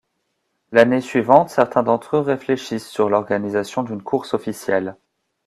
[0.71, 4.97] L'année suivante, certains d'entre eux réfléchissent sur l'organisation d'une course officielle.